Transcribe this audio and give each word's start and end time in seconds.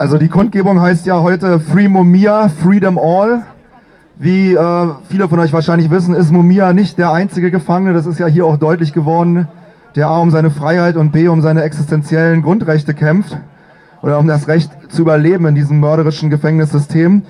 Also 0.00 0.16
die 0.16 0.28
Kundgebung 0.28 0.80
heißt 0.80 1.04
ja 1.04 1.20
heute 1.20 1.60
Free 1.60 1.86
Mumia, 1.86 2.48
Freedom 2.48 2.96
All. 2.96 3.42
Wie 4.16 4.54
äh, 4.54 4.86
viele 5.10 5.28
von 5.28 5.38
euch 5.40 5.52
wahrscheinlich 5.52 5.90
wissen, 5.90 6.14
ist 6.14 6.32
Mumia 6.32 6.72
nicht 6.72 6.96
der 6.96 7.12
einzige 7.12 7.50
Gefangene. 7.50 7.92
Das 7.92 8.06
ist 8.06 8.18
ja 8.18 8.26
hier 8.26 8.46
auch 8.46 8.56
deutlich 8.56 8.94
geworden, 8.94 9.46
der 9.96 10.08
A 10.08 10.20
um 10.20 10.30
seine 10.30 10.50
Freiheit 10.50 10.96
und 10.96 11.12
B 11.12 11.28
um 11.28 11.42
seine 11.42 11.64
existenziellen 11.64 12.40
Grundrechte 12.40 12.94
kämpft 12.94 13.36
oder 14.00 14.18
um 14.18 14.26
das 14.26 14.48
Recht 14.48 14.70
zu 14.88 15.02
überleben 15.02 15.44
in 15.44 15.54
diesem 15.54 15.80
mörderischen 15.80 16.30
Gefängnissystem. 16.30 17.24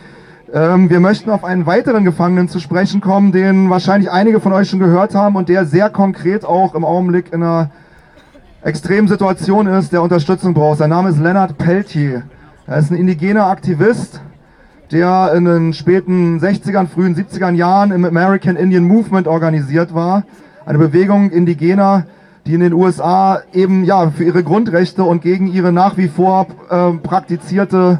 Ähm, 0.54 0.90
wir 0.90 1.00
möchten 1.00 1.30
auf 1.30 1.42
einen 1.42 1.66
weiteren 1.66 2.04
Gefangenen 2.04 2.48
zu 2.48 2.60
sprechen 2.60 3.00
kommen, 3.00 3.32
den 3.32 3.68
wahrscheinlich 3.68 4.12
einige 4.12 4.38
von 4.38 4.52
euch 4.52 4.70
schon 4.70 4.78
gehört 4.78 5.16
haben 5.16 5.34
und 5.34 5.48
der 5.48 5.66
sehr 5.66 5.90
konkret 5.90 6.44
auch 6.44 6.76
im 6.76 6.84
Augenblick 6.84 7.32
in 7.32 7.42
einer 7.42 7.72
extremen 8.62 9.08
Situation 9.08 9.66
ist, 9.66 9.92
der 9.92 10.02
Unterstützung 10.02 10.54
braucht. 10.54 10.78
Sein 10.78 10.90
Name 10.90 11.08
ist 11.08 11.18
Leonard 11.18 11.58
Peltier. 11.58 12.22
Er 12.70 12.78
ist 12.78 12.92
ein 12.92 12.96
indigener 12.96 13.46
Aktivist, 13.46 14.20
der 14.92 15.32
in 15.34 15.44
den 15.44 15.72
späten 15.72 16.38
60ern, 16.38 16.86
frühen 16.86 17.16
70ern 17.16 17.54
Jahren 17.54 17.90
im 17.90 18.04
American 18.04 18.54
Indian 18.54 18.84
Movement 18.84 19.26
organisiert 19.26 19.92
war. 19.92 20.22
Eine 20.64 20.78
Bewegung 20.78 21.30
indigener, 21.30 22.06
die 22.46 22.54
in 22.54 22.60
den 22.60 22.72
USA 22.72 23.40
eben 23.52 23.82
ja 23.82 24.10
für 24.10 24.22
ihre 24.22 24.44
Grundrechte 24.44 25.02
und 25.02 25.20
gegen 25.20 25.48
ihre 25.48 25.72
nach 25.72 25.96
wie 25.96 26.06
vor 26.06 26.46
äh, 26.70 26.92
praktizierte, 26.92 27.98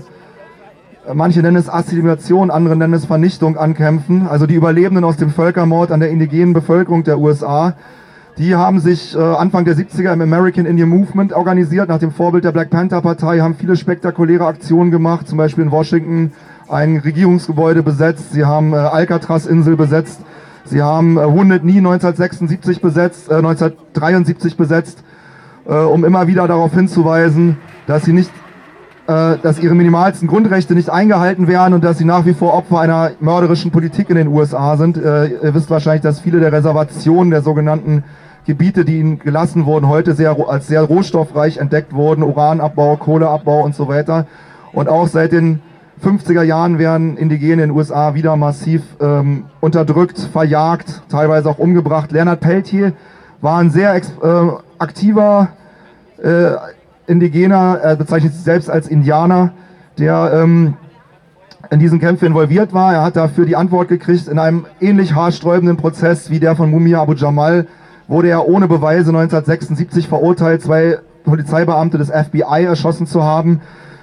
manche 1.12 1.42
nennen 1.42 1.56
es 1.56 1.68
Assimilation, 1.68 2.52
andere 2.52 2.76
nennen 2.76 2.94
es 2.94 3.06
Vernichtung 3.06 3.56
ankämpfen. 3.58 4.28
Also 4.28 4.46
die 4.46 4.54
Überlebenden 4.54 5.02
aus 5.02 5.16
dem 5.16 5.30
Völkermord 5.30 5.90
an 5.90 5.98
der 5.98 6.10
indigenen 6.10 6.52
Bevölkerung 6.52 7.02
der 7.02 7.18
USA. 7.18 7.74
Die 8.40 8.56
haben 8.56 8.80
sich 8.80 9.14
äh, 9.14 9.18
Anfang 9.20 9.66
der 9.66 9.76
70er 9.76 10.14
im 10.14 10.22
American 10.22 10.64
Indian 10.64 10.88
Movement 10.88 11.34
organisiert, 11.34 11.90
nach 11.90 11.98
dem 11.98 12.10
Vorbild 12.10 12.42
der 12.42 12.52
Black 12.52 12.70
Panther 12.70 13.02
Partei, 13.02 13.40
haben 13.40 13.54
viele 13.54 13.76
spektakuläre 13.76 14.46
Aktionen 14.46 14.90
gemacht, 14.90 15.28
zum 15.28 15.36
Beispiel 15.36 15.64
in 15.64 15.70
Washington 15.70 16.32
ein 16.66 16.96
Regierungsgebäude 16.96 17.82
besetzt, 17.82 18.32
sie 18.32 18.46
haben 18.46 18.72
äh, 18.72 18.76
Alcatraz-Insel 18.76 19.76
besetzt, 19.76 20.22
sie 20.64 20.80
haben 20.80 21.18
äh, 21.18 21.26
Wounded 21.26 21.60
Knee 21.60 21.76
1976 21.76 22.80
besetzt, 22.80 23.30
äh, 23.30 23.34
1973 23.34 24.56
besetzt, 24.56 25.04
äh, 25.68 25.74
um 25.74 26.02
immer 26.06 26.26
wieder 26.26 26.48
darauf 26.48 26.72
hinzuweisen, 26.72 27.58
dass 27.86 28.06
sie 28.06 28.14
nicht 28.14 28.30
äh, 29.06 29.36
dass 29.42 29.58
ihre 29.58 29.74
minimalsten 29.74 30.28
Grundrechte 30.28 30.74
nicht 30.74 30.88
eingehalten 30.88 31.46
werden 31.46 31.74
und 31.74 31.84
dass 31.84 31.98
sie 31.98 32.06
nach 32.06 32.24
wie 32.24 32.32
vor 32.32 32.54
Opfer 32.54 32.80
einer 32.80 33.10
mörderischen 33.20 33.70
Politik 33.70 34.08
in 34.08 34.16
den 34.16 34.28
USA 34.28 34.78
sind. 34.78 34.96
Äh, 34.96 35.26
ihr 35.26 35.54
wisst 35.54 35.68
wahrscheinlich, 35.68 36.02
dass 36.02 36.20
viele 36.20 36.40
der 36.40 36.52
Reservationen 36.52 37.30
der 37.30 37.42
sogenannten 37.42 38.02
Gebiete, 38.46 38.84
die 38.84 38.98
ihnen 38.98 39.18
gelassen 39.18 39.66
wurden, 39.66 39.88
heute 39.88 40.14
sehr, 40.14 40.36
als 40.48 40.66
sehr 40.66 40.82
rohstoffreich 40.82 41.58
entdeckt 41.58 41.92
wurden, 41.92 42.22
Uranabbau, 42.22 42.96
Kohleabbau 42.96 43.62
und 43.62 43.74
so 43.74 43.88
weiter. 43.88 44.26
Und 44.72 44.88
auch 44.88 45.08
seit 45.08 45.32
den 45.32 45.60
50er 46.02 46.42
Jahren 46.42 46.78
werden 46.78 47.16
Indigene 47.16 47.62
in 47.62 47.68
den 47.68 47.70
USA 47.72 48.14
wieder 48.14 48.36
massiv 48.36 48.82
ähm, 49.00 49.44
unterdrückt, 49.60 50.18
verjagt, 50.18 51.02
teilweise 51.10 51.50
auch 51.50 51.58
umgebracht. 51.58 52.12
Leonard 52.12 52.40
Peltier 52.40 52.94
war 53.40 53.58
ein 53.58 53.70
sehr 53.70 53.94
äh, 53.94 54.00
aktiver 54.78 55.48
äh, 56.22 56.52
Indigener, 57.06 57.78
er 57.82 57.96
bezeichnet 57.96 58.32
sich 58.32 58.42
selbst 58.42 58.70
als 58.70 58.88
Indianer, 58.88 59.52
der 59.98 60.32
ähm, 60.32 60.74
in 61.70 61.78
diesen 61.78 62.00
Kämpfen 62.00 62.26
involviert 62.26 62.72
war. 62.72 62.94
Er 62.94 63.02
hat 63.02 63.16
dafür 63.16 63.44
die 63.44 63.56
Antwort 63.56 63.88
gekriegt 63.88 64.28
in 64.28 64.38
einem 64.38 64.66
ähnlich 64.80 65.14
haarsträubenden 65.14 65.76
Prozess 65.76 66.30
wie 66.30 66.40
der 66.40 66.56
von 66.56 66.70
Mumia 66.70 67.00
Abu 67.02 67.14
Jamal, 67.14 67.66
wurde 68.10 68.28
er 68.28 68.48
ohne 68.48 68.66
Beweise 68.66 69.10
1976 69.10 70.08
verurteilt, 70.08 70.62
zwei 70.62 70.98
Polizeibeamte 71.22 71.96
des 71.96 72.10
FBI 72.10 72.64
erschossen 72.64 73.06
zu 73.06 73.22
haben. 73.22 73.60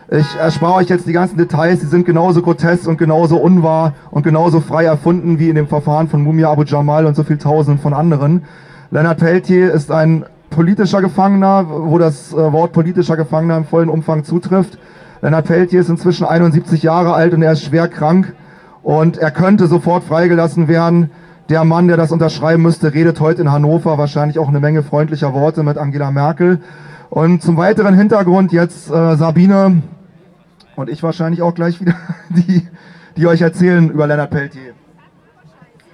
Ich 0.09 0.37
erspare 0.39 0.75
euch 0.75 0.87
jetzt 0.87 1.07
die 1.07 1.13
ganzen 1.13 1.37
Details, 1.37 1.81
die 1.81 1.87
sind 1.87 2.05
genauso 2.05 2.41
grotesk 2.41 2.87
und 2.87 2.97
genauso 2.97 3.35
unwahr 3.35 3.95
und 4.09 4.23
genauso 4.23 4.61
frei 4.61 4.85
erfunden 4.85 5.39
wie 5.39 5.49
in 5.49 5.55
dem 5.55 5.67
Verfahren 5.67 6.07
von 6.07 6.21
Mumia 6.23 6.49
Abu 6.49 6.63
Jamal 6.63 7.05
und 7.05 7.17
so 7.17 7.23
viel 7.23 7.37
tausenden 7.37 7.81
von 7.81 7.93
anderen. 7.93 8.45
Leonard 8.91 9.19
Peltier 9.19 9.73
ist 9.73 9.91
ein 9.91 10.23
politischer 10.51 11.01
Gefangener, 11.01 11.65
wo 11.67 11.97
das 11.97 12.31
äh, 12.31 12.53
Wort 12.53 12.71
politischer 12.71 13.17
Gefangener 13.17 13.57
im 13.57 13.65
vollen 13.65 13.89
Umfang 13.89 14.23
zutrifft. 14.23 14.79
Leonard 15.21 15.47
Peltier 15.47 15.81
ist 15.81 15.89
inzwischen 15.89 16.25
71 16.25 16.81
Jahre 16.81 17.13
alt 17.13 17.33
und 17.33 17.41
er 17.41 17.51
ist 17.51 17.65
schwer 17.65 17.89
krank 17.89 18.33
und 18.83 19.17
er 19.17 19.31
könnte 19.31 19.67
sofort 19.67 20.05
freigelassen 20.05 20.69
werden. 20.69 21.11
Der 21.49 21.63
Mann, 21.63 21.87
der 21.87 21.95
das 21.95 22.11
unterschreiben 22.11 22.63
müsste, 22.63 22.93
redet 22.93 23.21
heute 23.21 23.41
in 23.41 23.51
Hannover 23.51 23.97
wahrscheinlich 23.97 24.37
auch 24.37 24.49
eine 24.49 24.59
Menge 24.59 24.83
freundlicher 24.83 25.33
Worte 25.33 25.63
mit 25.63 25.77
Angela 25.77 26.11
Merkel. 26.11 26.59
Und 27.09 27.41
zum 27.41 27.55
weiteren 27.55 27.93
Hintergrund 27.93 28.51
jetzt 28.51 28.91
äh, 28.91 29.15
Sabine 29.15 29.81
und 30.75 30.89
ich 30.89 31.01
wahrscheinlich 31.03 31.41
auch 31.41 31.55
gleich 31.55 31.79
wieder, 31.79 31.95
die, 32.29 32.67
die 33.15 33.27
euch 33.27 33.41
erzählen 33.41 33.89
über 33.89 34.07
Leonard 34.07 34.29
Peltier. 34.29 34.73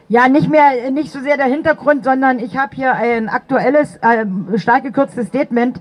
Ja, 0.10 0.28
nicht 0.28 0.50
mehr, 0.50 0.90
nicht 0.92 1.12
so 1.12 1.20
sehr 1.20 1.38
der 1.38 1.46
Hintergrund, 1.46 2.04
sondern 2.04 2.40
ich 2.40 2.58
habe 2.58 2.76
hier 2.76 2.96
ein 2.96 3.30
aktuelles, 3.30 3.98
äh, 3.98 4.26
stark 4.58 4.84
gekürztes 4.84 5.28
Statement 5.28 5.80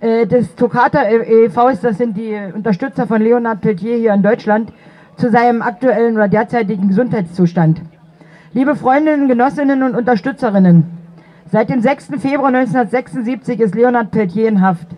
äh, 0.00 0.26
des 0.26 0.54
Tocata 0.54 1.02
e.V.s, 1.10 1.80
das 1.80 1.98
sind 1.98 2.16
die 2.16 2.38
Unterstützer 2.54 3.06
von 3.06 3.20
Leonard 3.20 3.60
Peltier 3.60 3.96
hier 3.96 4.14
in 4.14 4.22
Deutschland, 4.22 4.72
zu 5.16 5.30
seinem 5.30 5.60
aktuellen 5.60 6.14
oder 6.14 6.28
derzeitigen 6.28 6.88
Gesundheitszustand. 6.88 7.82
Liebe 8.52 8.74
Freundinnen, 8.74 9.28
Genossinnen 9.28 9.84
und 9.84 9.94
Unterstützerinnen, 9.94 10.82
seit 11.52 11.70
dem 11.70 11.80
6. 11.80 12.06
Februar 12.18 12.48
1976 12.48 13.60
ist 13.60 13.76
Leonard 13.76 14.10
Peltier 14.10 14.48
in 14.48 14.60
Haft. 14.60 14.88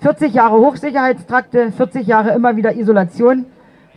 40 0.00 0.34
Jahre 0.34 0.56
Hochsicherheitstrakte, 0.56 1.70
40 1.70 2.08
Jahre 2.08 2.30
immer 2.30 2.56
wieder 2.56 2.74
Isolation, 2.74 3.46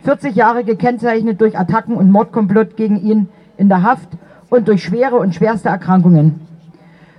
40 0.04 0.36
Jahre 0.36 0.62
gekennzeichnet 0.62 1.40
durch 1.40 1.58
Attacken 1.58 1.96
und 1.96 2.12
Mordkomplott 2.12 2.76
gegen 2.76 2.96
ihn 2.96 3.28
in 3.56 3.68
der 3.68 3.82
Haft 3.82 4.08
und 4.50 4.68
durch 4.68 4.84
schwere 4.84 5.16
und 5.16 5.34
schwerste 5.34 5.68
Erkrankungen. 5.68 6.46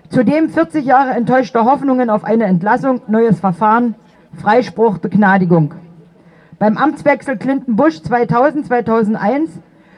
Zudem 0.08 0.48
40 0.52 0.86
Jahre 0.86 1.12
enttäuschter 1.12 1.66
Hoffnungen 1.66 2.10
auf 2.10 2.24
eine 2.24 2.46
Entlassung, 2.46 3.02
neues 3.08 3.42
Verfahren, 3.42 3.96
Freispruch, 4.42 5.00
Begnadigung. 5.00 5.74
Beim 6.60 6.78
Amtswechsel 6.78 7.36
Clinton-Bush 7.36 7.98
2000-2001 7.98 9.50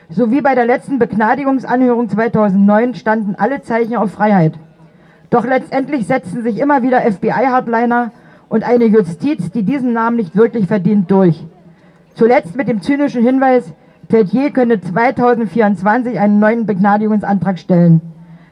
sowie 0.09 0.41
bei 0.41 0.55
der 0.55 0.65
letzten 0.65 0.99
Begnadigungsanhörung 0.99 2.09
2009 2.09 2.95
standen 2.95 3.35
alle 3.37 3.61
Zeichen 3.61 3.95
auf 3.95 4.11
Freiheit. 4.11 4.53
Doch 5.29 5.45
letztendlich 5.45 6.07
setzten 6.07 6.43
sich 6.43 6.59
immer 6.59 6.83
wieder 6.83 7.01
FBI-Hardliner 7.01 8.11
und 8.47 8.63
eine 8.63 8.85
Justiz, 8.85 9.51
die 9.51 9.63
diesen 9.63 9.93
Namen 9.93 10.17
nicht 10.17 10.35
wirklich 10.35 10.67
verdient, 10.67 11.09
durch. 11.09 11.45
Zuletzt 12.13 12.55
mit 12.55 12.67
dem 12.67 12.81
zynischen 12.81 13.23
Hinweis, 13.23 13.73
Peltier 14.07 14.51
könne 14.51 14.79
2024 14.79 16.19
einen 16.19 16.39
neuen 16.39 16.65
Begnadigungsantrag 16.65 17.57
stellen. 17.57 18.01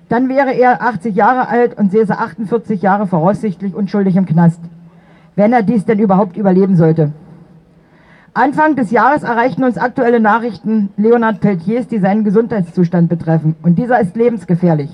Dann 0.10 0.28
wäre 0.28 0.54
er 0.54 0.82
80 0.82 1.16
Jahre 1.16 1.48
alt 1.48 1.78
und 1.78 1.92
säße 1.92 2.18
48 2.18 2.82
Jahre 2.82 3.08
voraussichtlich 3.08 3.76
unschuldig 3.76 4.16
im 4.16 4.26
Knast. 4.26 4.60
Wenn 5.36 5.54
er 5.54 5.64
dies 5.64 5.86
denn 5.86 6.00
überhaupt 6.00 6.38
überleben 6.38 6.76
sollte. 6.76 7.12
Anfang 8.36 8.76
des 8.76 8.90
Jahres 8.90 9.22
erreichten 9.22 9.64
uns 9.64 9.78
aktuelle 9.78 10.20
Nachrichten 10.20 10.90
Leonard 10.98 11.40
Peltiers, 11.40 11.88
die 11.88 12.00
seinen 12.00 12.24
Gesundheitszustand 12.24 13.08
betreffen. 13.08 13.56
Und 13.62 13.78
dieser 13.78 14.00
ist 14.00 14.16
lebensgefährlich. 14.16 14.90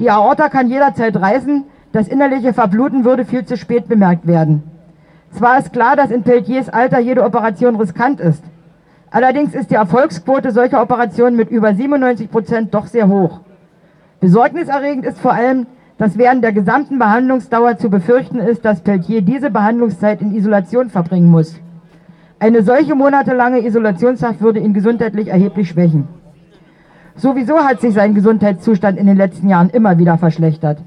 Die 0.00 0.10
Aorta 0.10 0.48
kann 0.48 0.68
jederzeit 0.68 1.14
reißen, 1.14 1.62
das 1.92 2.08
innerliche 2.08 2.52
Verbluten 2.52 3.04
würde 3.04 3.24
viel 3.24 3.44
zu 3.44 3.56
spät 3.56 3.86
bemerkt 3.86 4.26
werden. 4.26 4.64
Zwar 5.30 5.60
ist 5.60 5.72
klar, 5.72 5.94
dass 5.94 6.10
in 6.10 6.24
Peltiers 6.24 6.68
Alter 6.68 6.98
jede 6.98 7.22
Operation 7.22 7.76
riskant 7.76 8.18
ist. 8.18 8.42
Allerdings 9.12 9.54
ist 9.54 9.70
die 9.70 9.76
Erfolgsquote 9.76 10.50
solcher 10.50 10.82
Operationen 10.82 11.36
mit 11.36 11.50
über 11.50 11.74
97 11.74 12.28
Prozent 12.28 12.74
doch 12.74 12.86
sehr 12.86 13.06
hoch. 13.06 13.40
Besorgniserregend 14.18 15.06
ist 15.06 15.20
vor 15.20 15.32
allem, 15.32 15.68
dass 15.96 16.18
während 16.18 16.42
der 16.42 16.52
gesamten 16.52 16.98
Behandlungsdauer 16.98 17.78
zu 17.78 17.88
befürchten 17.88 18.40
ist, 18.40 18.64
dass 18.64 18.80
Peltier 18.80 19.22
diese 19.22 19.50
Behandlungszeit 19.50 20.20
in 20.20 20.34
Isolation 20.34 20.90
verbringen 20.90 21.30
muss. 21.30 21.60
Eine 22.40 22.62
solche 22.62 22.94
monatelange 22.94 23.66
Isolationshaft 23.66 24.40
würde 24.40 24.60
ihn 24.60 24.72
gesundheitlich 24.72 25.28
erheblich 25.28 25.70
schwächen. 25.70 26.06
Sowieso 27.16 27.58
hat 27.58 27.80
sich 27.80 27.94
sein 27.94 28.14
Gesundheitszustand 28.14 28.96
in 28.96 29.08
den 29.08 29.16
letzten 29.16 29.48
Jahren 29.48 29.70
immer 29.70 29.98
wieder 29.98 30.18
verschlechtert. 30.18 30.78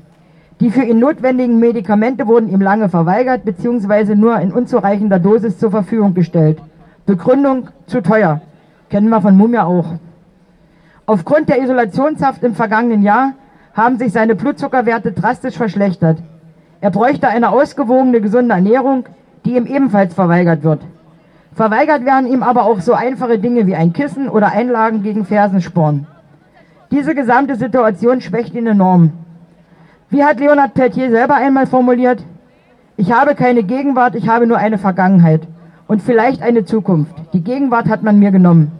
Die 0.61 0.69
für 0.69 0.83
ihn 0.83 0.99
notwendigen 0.99 1.59
Medikamente 1.59 2.25
wurden 2.25 2.47
ihm 2.49 2.61
lange 2.61 2.87
verweigert 2.87 3.43
bzw. 3.43 4.15
nur 4.15 4.39
in 4.39 4.53
unzureichender 4.53 5.19
Dosis 5.19 5.57
zur 5.57 5.71
Verfügung 5.71 6.13
gestellt. 6.13 6.61
Begründung 7.05 7.67
zu 7.85 8.01
teuer. 8.01 8.39
Kennen 8.89 9.09
wir 9.09 9.19
von 9.19 9.35
Mumia 9.35 9.65
auch. 9.65 9.95
Aufgrund 11.05 11.49
der 11.49 11.61
Isolationshaft 11.61 12.43
im 12.43 12.55
vergangenen 12.55 13.01
Jahr 13.01 13.33
haben 13.73 13.97
sich 13.97 14.13
seine 14.13 14.35
Blutzuckerwerte 14.35 15.11
drastisch 15.11 15.57
verschlechtert. 15.57 16.19
Er 16.79 16.91
bräuchte 16.91 17.27
eine 17.27 17.49
ausgewogene, 17.49 18.21
gesunde 18.21 18.55
Ernährung, 18.55 19.03
die 19.43 19.57
ihm 19.57 19.65
ebenfalls 19.65 20.13
verweigert 20.13 20.63
wird. 20.63 20.79
Verweigert 21.53 22.05
werden 22.05 22.31
ihm 22.31 22.43
aber 22.43 22.63
auch 22.63 22.79
so 22.79 22.93
einfache 22.93 23.39
Dinge 23.39 23.67
wie 23.67 23.75
ein 23.75 23.93
Kissen 23.93 24.29
oder 24.29 24.51
Einlagen 24.51 25.03
gegen 25.03 25.25
Fersensporn. 25.25 26.07
Diese 26.91 27.13
gesamte 27.15 27.55
Situation 27.55 28.21
schwächt 28.21 28.53
ihn 28.53 28.67
enorm. 28.67 29.11
Wie 30.09 30.23
hat 30.23 30.39
Leonard 30.39 30.73
Peltier 30.73 31.09
selber 31.09 31.35
einmal 31.35 31.67
formuliert? 31.67 32.23
Ich 32.97 33.11
habe 33.11 33.35
keine 33.35 33.63
Gegenwart, 33.63 34.15
ich 34.15 34.27
habe 34.27 34.47
nur 34.47 34.57
eine 34.57 34.77
Vergangenheit. 34.77 35.47
und 35.91 36.01
vielleicht 36.01 36.41
eine 36.41 36.63
Zukunft. 36.63 37.13
Die 37.33 37.43
Gegenwart 37.43 37.89
hat 37.89 38.01
man 38.01 38.17
mir 38.17 38.31
genommen. 38.31 38.71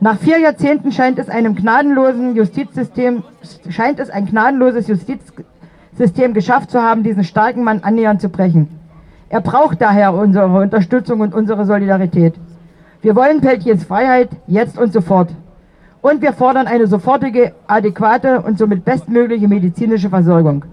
Nach 0.00 0.18
vier 0.18 0.38
Jahrzehnten 0.38 0.92
scheint 0.92 1.18
es 1.18 1.30
einem 1.30 1.54
gnadenlosen 1.54 2.36
Justizsystem, 2.36 3.22
scheint 3.70 3.98
es 3.98 4.10
ein 4.10 4.26
gnadenloses 4.26 4.86
Justizsystem 4.86 6.34
geschafft 6.34 6.70
zu 6.70 6.82
haben, 6.82 7.04
diesen 7.04 7.24
starken 7.24 7.64
Mann 7.64 7.80
annähernd 7.84 8.20
zu 8.20 8.28
brechen. 8.28 8.77
Er 9.28 9.40
braucht 9.40 9.80
daher 9.80 10.14
unsere 10.14 10.46
Unterstützung 10.46 11.20
und 11.20 11.34
unsere 11.34 11.64
Solidarität. 11.64 12.34
Wir 13.02 13.14
wollen 13.14 13.40
Peltiers 13.40 13.84
Freiheit 13.84 14.30
jetzt 14.46 14.78
und 14.78 14.92
sofort. 14.92 15.30
Und 16.00 16.22
wir 16.22 16.32
fordern 16.32 16.66
eine 16.66 16.86
sofortige, 16.86 17.54
adäquate 17.66 18.40
und 18.40 18.58
somit 18.58 18.84
bestmögliche 18.84 19.48
medizinische 19.48 20.08
Versorgung. 20.08 20.64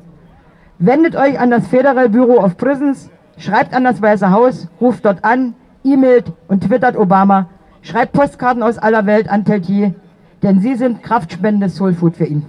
Wendet 0.80 1.16
euch 1.16 1.40
an 1.40 1.52
das 1.52 1.68
Federal 1.68 2.10
Bureau 2.10 2.44
of 2.44 2.58
Prisons, 2.58 3.10
schreibt 3.38 3.74
an 3.74 3.84
das 3.84 4.02
Weiße 4.02 4.32
Haus, 4.32 4.68
ruft 4.80 5.06
dort 5.06 5.24
an, 5.24 5.56
e-mailt 5.84 6.32
und 6.48 6.64
twittert 6.64 6.96
Obama 6.96 7.48
Schreibt 7.86 8.14
Postkarten 8.14 8.64
aus 8.64 8.80
aller 8.80 9.06
Welt 9.06 9.30
an 9.30 9.46
Teltier, 9.46 9.94
denn 10.42 10.60
sie 10.60 10.74
sind 10.74 11.04
kraftspendendes 11.04 11.76
Soulfood 11.76 12.16
für 12.16 12.26
ihn. 12.26 12.44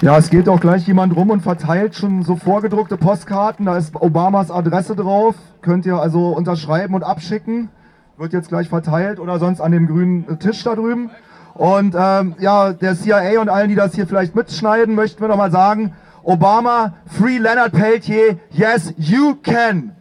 Ja, 0.00 0.16
es 0.16 0.30
geht 0.30 0.48
auch 0.48 0.60
gleich 0.60 0.86
jemand 0.86 1.16
rum 1.16 1.30
und 1.30 1.40
verteilt 1.40 1.96
schon 1.96 2.22
so 2.22 2.36
vorgedruckte 2.36 2.96
Postkarten. 2.96 3.66
Da 3.66 3.76
ist 3.76 3.96
Obamas 3.96 4.48
Adresse 4.48 4.94
drauf. 4.94 5.34
Könnt 5.60 5.86
ihr 5.86 5.96
also 5.96 6.28
unterschreiben 6.28 6.94
und 6.94 7.02
abschicken. 7.02 7.68
Wird 8.16 8.32
jetzt 8.32 8.48
gleich 8.48 8.68
verteilt 8.68 9.18
oder 9.18 9.40
sonst 9.40 9.60
an 9.60 9.72
dem 9.72 9.88
grünen 9.88 10.38
Tisch 10.38 10.62
da 10.62 10.76
drüben. 10.76 11.10
Und 11.54 11.96
ähm, 11.98 12.36
ja, 12.38 12.72
der 12.72 12.94
CIA 12.94 13.40
und 13.40 13.48
allen, 13.48 13.70
die 13.70 13.74
das 13.74 13.92
hier 13.96 14.06
vielleicht 14.06 14.36
mitschneiden, 14.36 14.94
möchten 14.94 15.20
wir 15.20 15.26
noch 15.26 15.36
mal 15.36 15.50
sagen, 15.50 15.92
Obama, 16.22 16.94
Free 17.06 17.38
Leonard 17.38 17.72
Peltier, 17.72 18.38
yes, 18.52 18.94
you 18.98 19.34
can. 19.42 19.96